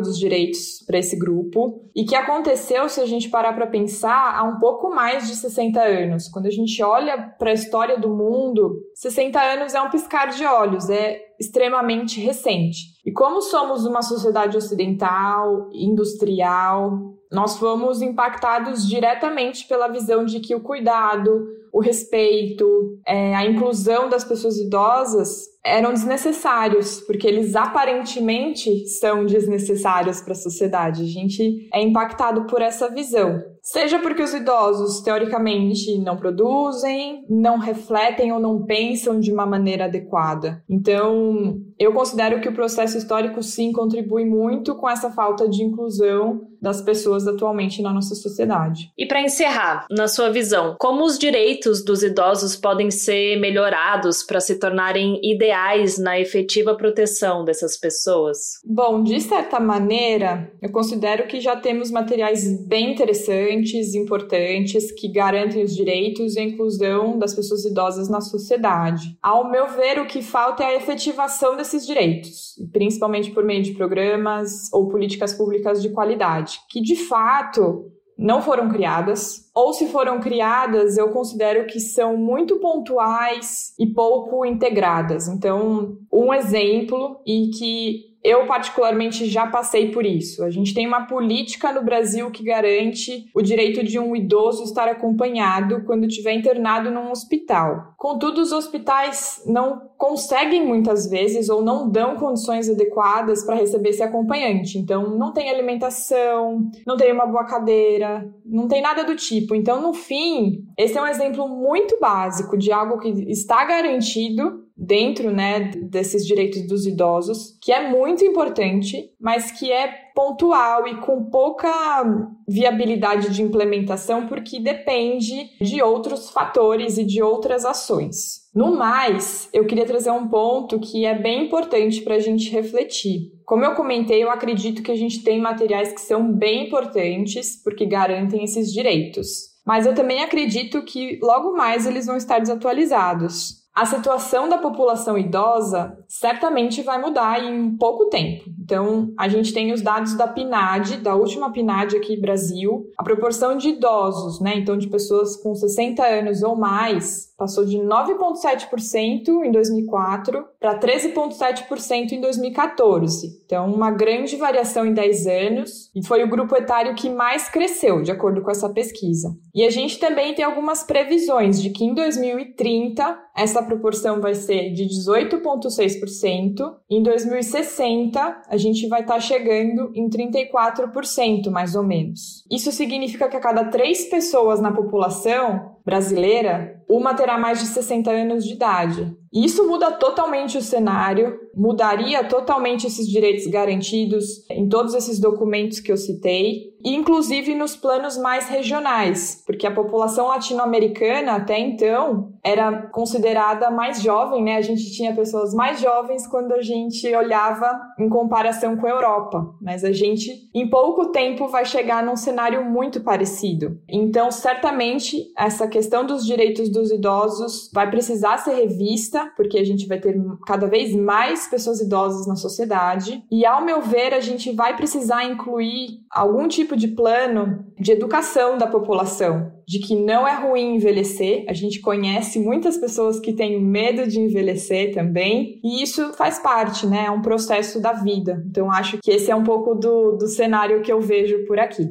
dos 0.00 0.18
direitos 0.18 0.82
para 0.86 0.98
esse 0.98 1.16
grupo 1.18 1.88
e 1.94 2.04
que 2.04 2.14
aconteceu, 2.14 2.88
se 2.88 3.00
a 3.00 3.06
gente 3.06 3.28
parar 3.28 3.52
para 3.54 3.66
pensar, 3.66 4.36
há 4.36 4.42
um 4.42 4.58
pouco 4.58 4.90
mais 4.90 5.26
de 5.26 5.36
60 5.36 5.80
anos. 5.80 6.28
Quando 6.28 6.46
a 6.46 6.50
gente 6.50 6.82
olha 6.82 7.34
para 7.38 7.50
a 7.50 7.54
história 7.54 7.98
do 7.98 8.08
mundo, 8.08 8.80
60 8.94 9.40
anos 9.40 9.74
é 9.74 9.80
um 9.80 9.90
piscar 9.90 10.26
de 10.26 10.44
olhos, 10.44 10.90
é 10.90 11.20
extremamente 11.40 12.20
recente. 12.20 12.78
E 13.06 13.12
como 13.12 13.40
somos 13.40 13.86
uma 13.86 14.02
sociedade 14.02 14.56
ocidental, 14.56 15.70
industrial, 15.72 16.98
nós 17.30 17.56
fomos 17.58 18.00
impactados 18.02 18.86
diretamente 18.88 19.66
pela 19.66 19.88
visão 19.88 20.24
de 20.24 20.40
que 20.40 20.54
o 20.54 20.60
cuidado, 20.60 21.46
o 21.72 21.80
respeito, 21.80 22.66
é, 23.06 23.34
a 23.34 23.44
inclusão 23.44 24.08
das 24.08 24.24
pessoas 24.24 24.56
idosas 24.56 25.46
eram 25.68 25.92
desnecessários, 25.92 27.00
porque 27.00 27.26
eles 27.26 27.54
aparentemente 27.54 28.86
são 28.86 29.26
desnecessários 29.26 30.20
para 30.20 30.32
a 30.32 30.36
sociedade. 30.36 31.02
A 31.02 31.06
gente 31.06 31.68
é 31.72 31.82
impactado 31.82 32.46
por 32.46 32.62
essa 32.62 32.88
visão. 32.88 33.42
Seja 33.62 33.98
porque 33.98 34.22
os 34.22 34.32
idosos, 34.32 35.00
teoricamente, 35.02 35.98
não 35.98 36.16
produzem, 36.16 37.24
não 37.28 37.58
refletem 37.58 38.32
ou 38.32 38.40
não 38.40 38.64
pensam 38.64 39.20
de 39.20 39.32
uma 39.32 39.44
maneira 39.44 39.84
adequada. 39.84 40.62
Então, 40.68 41.60
eu 41.78 41.92
considero 41.92 42.40
que 42.40 42.48
o 42.48 42.54
processo 42.54 42.98
histórico, 42.98 43.42
sim, 43.42 43.72
contribui 43.72 44.24
muito 44.24 44.74
com 44.74 44.88
essa 44.88 45.10
falta 45.10 45.48
de 45.48 45.62
inclusão 45.62 46.48
das 46.60 46.82
pessoas 46.82 47.26
atualmente 47.26 47.80
na 47.80 47.92
nossa 47.92 48.14
sociedade. 48.14 48.90
E 48.98 49.06
para 49.06 49.22
encerrar, 49.22 49.86
na 49.90 50.08
sua 50.08 50.28
visão, 50.28 50.76
como 50.78 51.04
os 51.04 51.18
direitos 51.18 51.84
dos 51.84 52.02
idosos 52.02 52.56
podem 52.56 52.90
ser 52.90 53.38
melhorados 53.38 54.22
para 54.22 54.40
se 54.40 54.58
tornarem 54.58 55.20
ideais 55.22 55.98
na 55.98 56.18
efetiva 56.18 56.74
proteção 56.74 57.44
dessas 57.44 57.76
pessoas? 57.76 58.60
Bom, 58.64 59.02
de 59.02 59.20
certa 59.20 59.60
maneira, 59.60 60.50
eu 60.60 60.70
considero 60.70 61.26
que 61.26 61.40
já 61.40 61.56
temos 61.56 61.90
materiais 61.90 62.66
bem 62.66 62.92
interessantes, 62.92 63.94
importantes, 63.94 64.90
que 64.92 65.08
garantem 65.08 65.62
os 65.62 65.74
direitos 65.74 66.34
e 66.34 66.40
a 66.40 66.44
inclusão 66.44 67.18
das 67.18 67.34
pessoas 67.34 67.64
idosas 67.64 68.08
na 68.08 68.20
sociedade. 68.20 69.16
Ao 69.22 69.48
meu 69.48 69.68
ver, 69.68 70.00
o 70.00 70.06
que 70.06 70.22
falta 70.22 70.64
é 70.64 70.66
a 70.66 70.76
efetivação 70.76 71.56
desses 71.68 71.86
direitos, 71.86 72.54
principalmente 72.72 73.30
por 73.30 73.44
meio 73.44 73.62
de 73.62 73.72
programas 73.72 74.72
ou 74.72 74.88
políticas 74.88 75.34
públicas 75.34 75.82
de 75.82 75.90
qualidade 75.90 76.60
que 76.68 76.80
de 76.80 76.96
fato 76.96 77.92
não 78.16 78.42
foram 78.42 78.68
criadas, 78.68 79.47
ou 79.58 79.72
se 79.72 79.88
foram 79.88 80.20
criadas, 80.20 80.96
eu 80.96 81.08
considero 81.08 81.66
que 81.66 81.80
são 81.80 82.16
muito 82.16 82.60
pontuais 82.60 83.74
e 83.76 83.88
pouco 83.88 84.46
integradas. 84.46 85.26
Então, 85.26 85.98
um 86.12 86.32
exemplo 86.32 87.20
e 87.26 87.50
que 87.50 88.08
eu, 88.22 88.46
particularmente, 88.46 89.26
já 89.26 89.46
passei 89.46 89.90
por 89.90 90.04
isso. 90.04 90.44
A 90.44 90.50
gente 90.50 90.74
tem 90.74 90.86
uma 90.86 91.06
política 91.06 91.72
no 91.72 91.82
Brasil 91.82 92.30
que 92.30 92.42
garante 92.42 93.26
o 93.34 93.40
direito 93.40 93.82
de 93.84 93.98
um 93.98 94.14
idoso 94.14 94.64
estar 94.64 94.88
acompanhado 94.88 95.84
quando 95.84 96.06
estiver 96.06 96.32
internado 96.32 96.90
num 96.90 97.10
hospital. 97.10 97.94
Contudo, 97.96 98.40
os 98.40 98.52
hospitais 98.52 99.42
não 99.46 99.88
conseguem 99.96 100.64
muitas 100.66 101.08
vezes 101.08 101.48
ou 101.48 101.62
não 101.62 101.88
dão 101.88 102.16
condições 102.16 102.68
adequadas 102.68 103.44
para 103.44 103.54
receber 103.54 103.90
esse 103.90 104.02
acompanhante. 104.02 104.78
Então, 104.78 105.16
não 105.16 105.32
tem 105.32 105.48
alimentação, 105.48 106.68
não 106.86 106.96
tem 106.96 107.12
uma 107.12 107.26
boa 107.26 107.44
cadeira, 107.44 108.28
não 108.44 108.66
tem 108.66 108.82
nada 108.82 109.04
do 109.04 109.14
tipo. 109.14 109.47
Então, 109.54 109.80
no 109.80 109.92
fim, 109.92 110.64
esse 110.76 110.96
é 110.96 111.02
um 111.02 111.06
exemplo 111.06 111.48
muito 111.48 111.98
básico 112.00 112.56
de 112.56 112.72
algo 112.72 112.98
que 112.98 113.08
está 113.30 113.64
garantido 113.64 114.67
dentro 114.78 115.32
né, 115.32 115.72
desses 115.82 116.24
direitos 116.24 116.66
dos 116.68 116.86
idosos, 116.86 117.58
que 117.60 117.72
é 117.72 117.90
muito 117.90 118.24
importante, 118.24 119.10
mas 119.20 119.50
que 119.50 119.72
é 119.72 119.88
pontual 120.14 120.86
e 120.86 121.00
com 121.00 121.24
pouca 121.24 122.04
viabilidade 122.46 123.30
de 123.30 123.42
implementação, 123.42 124.28
porque 124.28 124.60
depende 124.60 125.50
de 125.60 125.82
outros 125.82 126.30
fatores 126.30 126.96
e 126.96 127.04
de 127.04 127.20
outras 127.20 127.64
ações. 127.64 128.48
No 128.54 128.76
mais, 128.76 129.48
eu 129.52 129.66
queria 129.66 129.84
trazer 129.84 130.10
um 130.10 130.28
ponto 130.28 130.78
que 130.78 131.04
é 131.04 131.16
bem 131.16 131.46
importante 131.46 132.00
para 132.02 132.14
a 132.14 132.20
gente 132.20 132.50
refletir. 132.50 133.32
Como 133.44 133.64
eu 133.64 133.74
comentei, 133.74 134.22
eu 134.22 134.30
acredito 134.30 134.82
que 134.82 134.92
a 134.92 134.96
gente 134.96 135.22
tem 135.22 135.40
materiais 135.40 135.92
que 135.92 136.00
são 136.00 136.32
bem 136.32 136.66
importantes 136.66 137.60
porque 137.62 137.84
garantem 137.84 138.44
esses 138.44 138.72
direitos. 138.72 139.48
Mas 139.66 139.86
eu 139.86 139.94
também 139.94 140.22
acredito 140.22 140.82
que 140.82 141.18
logo 141.22 141.52
mais 141.52 141.86
eles 141.86 142.06
vão 142.06 142.16
estar 142.16 142.38
desatualizados 142.38 143.57
a 143.78 143.86
situação 143.86 144.48
da 144.48 144.58
população 144.58 145.16
idosa 145.16 145.96
certamente 146.08 146.82
vai 146.82 147.00
mudar 147.00 147.44
em 147.44 147.76
pouco 147.76 148.06
tempo. 148.06 148.50
Então, 148.68 149.14
a 149.16 149.28
gente 149.28 149.54
tem 149.54 149.72
os 149.72 149.80
dados 149.80 150.14
da 150.14 150.28
PNAD, 150.28 150.98
da 150.98 151.14
última 151.14 151.50
PNAD 151.50 151.96
aqui 151.96 152.20
Brasil, 152.20 152.84
a 152.98 153.02
proporção 153.02 153.56
de 153.56 153.70
idosos, 153.70 154.42
né, 154.42 154.58
então 154.58 154.76
de 154.76 154.86
pessoas 154.88 155.36
com 155.36 155.54
60 155.54 156.04
anos 156.04 156.42
ou 156.42 156.54
mais, 156.54 157.32
passou 157.38 157.64
de 157.64 157.78
9,7% 157.78 159.42
em 159.42 159.50
2004 159.50 160.44
para 160.60 160.78
13,7% 160.78 162.12
em 162.12 162.20
2014. 162.20 163.40
Então, 163.46 163.72
uma 163.72 163.90
grande 163.90 164.36
variação 164.36 164.84
em 164.84 164.92
10 164.92 165.26
anos, 165.26 165.90
e 165.94 166.04
foi 166.04 166.22
o 166.22 166.28
grupo 166.28 166.54
etário 166.54 166.94
que 166.94 167.08
mais 167.08 167.48
cresceu, 167.48 168.02
de 168.02 168.10
acordo 168.10 168.42
com 168.42 168.50
essa 168.50 168.68
pesquisa. 168.68 169.34
E 169.54 169.64
a 169.64 169.70
gente 169.70 169.98
também 169.98 170.34
tem 170.34 170.44
algumas 170.44 170.82
previsões 170.82 171.62
de 171.62 171.70
que 171.70 171.84
em 171.84 171.94
2030 171.94 173.18
essa 173.34 173.62
proporção 173.62 174.20
vai 174.20 174.34
ser 174.34 174.74
de 174.74 174.84
18,6%, 174.84 176.74
em 176.90 177.02
2060 177.02 178.42
a 178.48 178.57
gente 178.58 178.86
vai 178.86 179.00
estar 179.00 179.14
tá 179.14 179.20
chegando 179.20 179.90
em 179.94 180.08
34%, 180.08 181.50
mais 181.50 181.74
ou 181.74 181.82
menos. 181.82 182.44
Isso 182.50 182.70
significa 182.72 183.28
que 183.28 183.36
a 183.36 183.40
cada 183.40 183.64
três 183.64 184.04
pessoas 184.04 184.60
na 184.60 184.72
população 184.72 185.77
brasileira, 185.88 186.82
uma 186.86 187.14
terá 187.14 187.38
mais 187.38 187.60
de 187.60 187.66
60 187.66 188.10
anos 188.10 188.44
de 188.44 188.52
idade. 188.52 189.16
E 189.32 189.44
isso 189.44 189.66
muda 189.66 189.90
totalmente 189.90 190.56
o 190.56 190.62
cenário, 190.62 191.38
mudaria 191.54 192.24
totalmente 192.24 192.86
esses 192.86 193.06
direitos 193.06 193.46
garantidos 193.46 194.46
em 194.50 194.68
todos 194.68 194.94
esses 194.94 195.18
documentos 195.18 195.80
que 195.80 195.90
eu 195.90 195.96
citei, 195.96 196.68
e 196.82 196.94
inclusive 196.94 197.54
nos 197.54 197.74
planos 197.74 198.16
mais 198.16 198.48
regionais, 198.48 199.42
porque 199.44 199.66
a 199.66 199.74
população 199.74 200.28
latino-americana 200.28 201.32
até 201.32 201.58
então 201.58 202.32
era 202.42 202.86
considerada 202.88 203.70
mais 203.70 204.00
jovem, 204.00 204.44
né? 204.44 204.56
A 204.56 204.62
gente 204.62 204.92
tinha 204.92 205.14
pessoas 205.14 205.52
mais 205.52 205.80
jovens 205.80 206.26
quando 206.26 206.52
a 206.52 206.62
gente 206.62 207.14
olhava 207.14 207.78
em 207.98 208.08
comparação 208.08 208.76
com 208.76 208.86
a 208.86 208.90
Europa, 208.90 209.54
mas 209.60 209.84
a 209.84 209.90
gente 209.90 210.48
em 210.54 210.70
pouco 210.70 211.06
tempo 211.06 211.48
vai 211.48 211.64
chegar 211.64 212.02
num 212.02 212.16
cenário 212.16 212.64
muito 212.64 213.00
parecido. 213.00 213.78
Então, 213.88 214.30
certamente 214.30 215.32
essa 215.36 215.66
questão 215.66 215.77
dos 216.06 216.24
direitos 216.24 216.68
dos 216.68 216.90
idosos 216.90 217.70
vai 217.72 217.90
precisar 217.90 218.38
ser 218.38 218.54
revista, 218.54 219.32
porque 219.36 219.58
a 219.58 219.64
gente 219.64 219.86
vai 219.86 220.00
ter 220.00 220.16
cada 220.46 220.66
vez 220.66 220.94
mais 220.94 221.46
pessoas 221.46 221.80
idosas 221.80 222.26
na 222.26 222.36
sociedade, 222.36 223.22
e 223.30 223.44
ao 223.44 223.64
meu 223.64 223.80
ver, 223.80 224.14
a 224.14 224.20
gente 224.20 224.52
vai 224.52 224.76
precisar 224.76 225.24
incluir 225.24 226.00
algum 226.10 226.48
tipo 226.48 226.76
de 226.76 226.88
plano 226.88 227.64
de 227.78 227.92
educação 227.92 228.58
da 228.58 228.66
população, 228.66 229.52
de 229.66 229.78
que 229.78 229.94
não 229.94 230.26
é 230.26 230.34
ruim 230.34 230.76
envelhecer. 230.76 231.44
A 231.48 231.52
gente 231.52 231.80
conhece 231.80 232.38
muitas 232.40 232.76
pessoas 232.76 233.20
que 233.20 233.32
têm 233.32 233.62
medo 233.62 234.06
de 234.08 234.18
envelhecer 234.18 234.94
também, 234.94 235.60
e 235.62 235.82
isso 235.82 236.12
faz 236.14 236.38
parte, 236.38 236.86
né? 236.86 237.04
É 237.06 237.10
um 237.10 237.22
processo 237.22 237.80
da 237.80 237.92
vida. 237.92 238.42
Então, 238.48 238.70
acho 238.70 238.98
que 238.98 239.10
esse 239.10 239.30
é 239.30 239.36
um 239.36 239.44
pouco 239.44 239.74
do, 239.74 240.12
do 240.12 240.26
cenário 240.26 240.82
que 240.82 240.92
eu 240.92 241.00
vejo 241.00 241.44
por 241.46 241.58
aqui. 241.58 241.88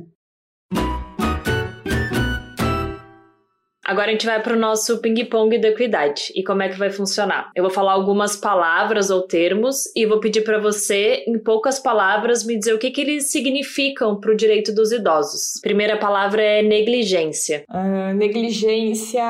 Agora 3.87 4.09
a 4.09 4.11
gente 4.11 4.25
vai 4.25 4.43
para 4.43 4.53
o 4.53 4.59
nosso 4.59 4.97
ping-pong 4.99 5.57
da 5.57 5.69
equidade 5.69 6.33
e 6.35 6.43
como 6.43 6.61
é 6.61 6.67
que 6.67 6.77
vai 6.77 6.89
funcionar. 6.89 7.49
Eu 7.55 7.63
vou 7.63 7.71
falar 7.71 7.93
algumas 7.93 8.35
palavras 8.35 9.09
ou 9.09 9.21
termos 9.21 9.83
e 9.95 10.05
vou 10.05 10.19
pedir 10.19 10.41
para 10.41 10.59
você, 10.59 11.23
em 11.25 11.39
poucas 11.39 11.79
palavras, 11.79 12.45
me 12.45 12.57
dizer 12.57 12.73
o 12.73 12.77
que, 12.77 12.91
que 12.91 12.99
eles 12.99 13.31
significam 13.31 14.19
para 14.19 14.33
o 14.33 14.35
direito 14.35 14.75
dos 14.75 14.91
idosos. 14.91 15.61
Primeira 15.61 15.95
palavra 15.95 16.41
é 16.41 16.61
negligência. 16.61 17.63
Uh, 17.69 18.13
negligência 18.13 19.23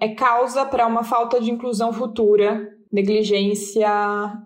é 0.00 0.08
causa 0.08 0.64
para 0.64 0.84
uma 0.84 1.04
falta 1.04 1.40
de 1.40 1.52
inclusão 1.52 1.92
futura. 1.92 2.68
Negligência 2.92 3.88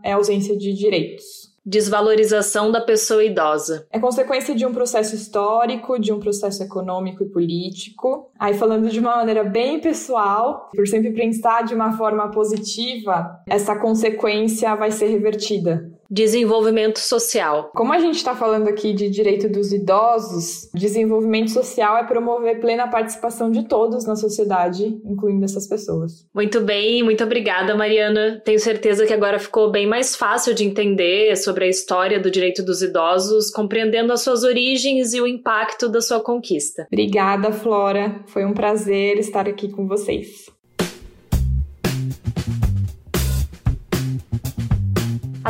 é 0.04 0.12
ausência 0.12 0.54
de 0.54 0.74
direitos. 0.74 1.45
Desvalorização 1.68 2.70
da 2.70 2.80
pessoa 2.80 3.24
idosa. 3.24 3.88
É 3.90 3.98
consequência 3.98 4.54
de 4.54 4.64
um 4.64 4.72
processo 4.72 5.16
histórico, 5.16 5.98
de 5.98 6.12
um 6.12 6.20
processo 6.20 6.62
econômico 6.62 7.24
e 7.24 7.28
político. 7.28 8.30
Aí, 8.38 8.54
falando 8.54 8.88
de 8.88 9.00
uma 9.00 9.16
maneira 9.16 9.42
bem 9.42 9.80
pessoal, 9.80 10.70
por 10.72 10.86
sempre 10.86 11.10
pensar 11.10 11.64
de 11.64 11.74
uma 11.74 11.96
forma 11.96 12.30
positiva, 12.30 13.42
essa 13.48 13.74
consequência 13.74 14.72
vai 14.76 14.92
ser 14.92 15.06
revertida. 15.06 15.90
Desenvolvimento 16.10 16.98
social. 16.98 17.70
Como 17.74 17.92
a 17.92 17.98
gente 17.98 18.16
está 18.16 18.34
falando 18.34 18.68
aqui 18.68 18.92
de 18.92 19.08
direito 19.08 19.48
dos 19.48 19.72
idosos, 19.72 20.68
desenvolvimento 20.74 21.50
social 21.50 21.96
é 21.96 22.04
promover 22.04 22.60
plena 22.60 22.88
participação 22.88 23.50
de 23.50 23.64
todos 23.64 24.06
na 24.06 24.16
sociedade, 24.16 25.00
incluindo 25.04 25.44
essas 25.44 25.66
pessoas. 25.66 26.26
Muito 26.34 26.60
bem, 26.60 27.02
muito 27.02 27.24
obrigada, 27.24 27.74
Mariana. 27.74 28.40
Tenho 28.44 28.58
certeza 28.58 29.06
que 29.06 29.12
agora 29.12 29.38
ficou 29.38 29.70
bem 29.70 29.86
mais 29.86 30.14
fácil 30.14 30.54
de 30.54 30.64
entender 30.64 31.36
sobre 31.36 31.64
a 31.64 31.68
história 31.68 32.20
do 32.20 32.30
direito 32.30 32.62
dos 32.62 32.82
idosos, 32.82 33.50
compreendendo 33.50 34.12
as 34.12 34.22
suas 34.22 34.44
origens 34.44 35.12
e 35.12 35.20
o 35.20 35.26
impacto 35.26 35.88
da 35.88 36.00
sua 36.00 36.20
conquista. 36.20 36.86
Obrigada, 36.90 37.52
Flora. 37.52 38.20
Foi 38.26 38.44
um 38.44 38.54
prazer 38.54 39.18
estar 39.18 39.48
aqui 39.48 39.68
com 39.68 39.86
vocês. 39.86 40.46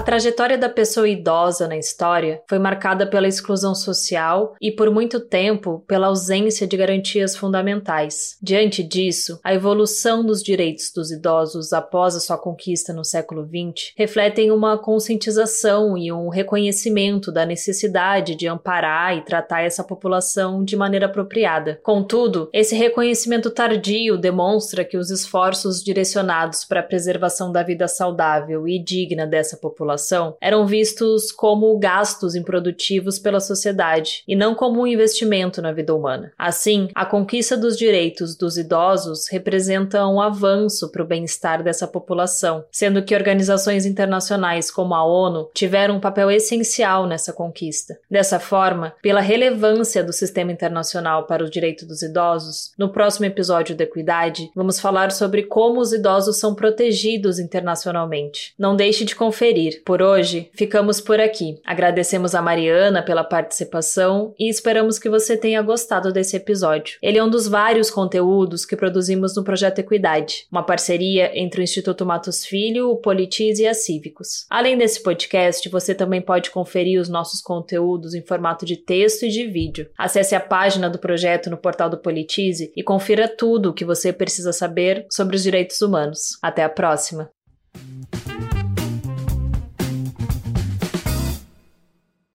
Trajetória 0.07 0.57
da 0.57 0.69
pessoa 0.69 1.09
idosa 1.09 1.67
na 1.67 1.77
história 1.77 2.41
foi 2.49 2.61
marcada 2.61 3.09
pela 3.09 3.27
exclusão 3.27 3.75
social 3.75 4.55
e, 4.61 4.71
por 4.71 4.89
muito 4.89 5.19
tempo, 5.19 5.83
pela 5.89 6.07
ausência 6.07 6.65
de 6.65 6.77
garantias 6.77 7.37
fundamentais. 7.37 8.39
Diante 8.41 8.85
disso, 8.85 9.41
a 9.43 9.53
evolução 9.53 10.25
dos 10.25 10.45
direitos 10.45 10.93
dos 10.95 11.11
idosos 11.11 11.73
após 11.73 12.15
a 12.15 12.21
sua 12.21 12.39
conquista 12.39 12.93
no 12.93 13.05
século 13.05 13.45
XX 13.45 13.95
refletem 13.97 14.53
uma 14.53 14.79
conscientização 14.79 15.99
e 15.99 16.13
um 16.13 16.29
reconhecimento 16.29 17.33
da 17.33 17.45
necessidade 17.45 18.37
de 18.37 18.47
amparar 18.47 19.17
e 19.17 19.25
tratar 19.25 19.63
essa 19.63 19.83
população 19.83 20.65
de 20.65 20.77
maneira 20.77 21.07
apropriada. 21.07 21.81
Contudo, 21.83 22.49
esse 22.53 22.77
reconhecimento 22.77 23.51
tardio 23.51 24.17
demonstra 24.17 24.85
que 24.85 24.97
os 24.97 25.11
esforços 25.11 25.83
direcionados 25.83 26.65
para 26.65 26.79
a 26.79 26.85
preservação 26.85 27.51
da 27.51 27.65
vida 27.65 27.89
saudável 27.89 28.69
e 28.69 28.79
digna 28.79 29.27
dessa 29.27 29.57
população 29.57 29.96
população 29.97 30.37
eram 30.41 30.67
vistos 30.67 31.33
como 31.33 31.76
gastos 31.79 32.35
improdutivos 32.35 33.19
pela 33.19 33.41
sociedade 33.41 34.23
e 34.29 34.37
não 34.37 34.55
como 34.55 34.83
um 34.83 34.87
investimento 34.87 35.62
na 35.62 35.73
vida 35.73 35.95
humana. 35.95 36.33
Assim, 36.38 36.88
a 36.95 37.07
conquista 37.07 37.57
dos 37.57 37.76
direitos 37.76 38.37
dos 38.37 38.59
idosos 38.59 39.29
representa 39.29 40.07
um 40.07 40.21
avanço 40.21 40.91
para 40.91 41.03
o 41.03 41.07
bem-estar 41.07 41.62
dessa 41.62 41.87
população, 41.87 42.65
sendo 42.71 43.03
que 43.03 43.15
organizações 43.15 43.87
internacionais 43.87 44.71
como 44.71 44.95
a 44.95 45.05
ONU 45.05 45.50
tiveram 45.55 45.97
um 45.97 46.00
papel 46.00 46.31
essencial 46.31 47.07
nessa 47.07 47.33
conquista. 47.33 47.99
Dessa 48.11 48.38
forma, 48.38 48.95
pela 49.03 49.21
relevância 49.21 50.05
do 50.05 50.12
sistema 50.12 50.53
internacional 50.53 51.26
para 51.26 51.45
o 51.45 51.50
direito 51.50 51.87
dos 51.87 52.03
idosos, 52.03 52.73
no 52.79 52.91
próximo 52.91 53.26
episódio 53.26 53.75
da 53.75 53.85
Equidade, 53.85 54.50
vamos 54.55 54.79
falar 54.79 55.11
sobre 55.11 55.45
como 55.45 55.81
os 55.81 55.93
idosos 55.93 56.38
são 56.38 56.55
protegidos 56.55 57.38
internacionalmente. 57.38 58.53
Não 58.59 58.76
deixe 58.76 59.05
de 59.05 59.15
conferir 59.15 59.83
por 59.87 60.02
hoje, 60.02 60.50
ficamos 60.52 61.00
por 61.00 61.21
aqui. 61.21 61.61
Agradecemos 61.64 62.35
a 62.35 62.43
Mariana 62.43 63.05
pela 63.05 63.23
participação 63.23 64.35
e 64.37 64.50
esperamos 64.50 64.99
que 64.99 65.09
você 65.09 65.37
tenha 65.37 65.62
gostado 65.62 66.12
desse 66.12 66.37
episódio. 66.37 66.99
Ele 67.00 67.19
é 67.19 67.23
um 67.23 67.31
dos 67.31 67.47
vários 67.47 67.88
conteúdos 67.88 68.66
que 68.66 68.75
produzimos 68.75 69.37
no 69.37 69.45
Projeto 69.45 69.78
Equidade, 69.78 70.45
uma 70.50 70.64
parceria 70.64 71.31
entre 71.38 71.61
o 71.61 71.62
Instituto 71.62 72.05
Matos 72.05 72.45
Filho, 72.45 72.90
o 72.90 72.97
Politize 72.97 73.62
e 73.62 73.69
a 73.69 73.75
Cívicos. 73.75 74.45
Além 74.50 74.76
desse 74.76 75.00
podcast, 75.00 75.69
você 75.69 75.95
também 75.95 76.21
pode 76.21 76.50
conferir 76.50 77.00
os 77.00 77.09
nossos 77.09 77.40
conteúdos 77.40 78.12
em 78.12 78.23
formato 78.23 78.66
de 78.66 78.76
texto 78.76 79.23
e 79.23 79.28
de 79.28 79.47
vídeo. 79.47 79.88
Acesse 79.97 80.35
a 80.35 80.40
página 80.40 80.90
do 80.90 80.99
projeto 80.99 81.49
no 81.49 81.57
portal 81.57 81.88
do 81.88 81.99
Politize 81.99 82.73
e 82.76 82.83
confira 82.83 83.28
tudo 83.28 83.71
o 83.71 83.75
que 83.75 83.85
você 83.85 84.12
precisa 84.12 84.52
saber 84.52 85.07
sobre 85.12 85.37
os 85.37 85.45
direitos 85.45 85.81
humanos. 85.81 86.38
Até 86.43 86.64
a 86.64 86.69
próxima! 86.69 87.36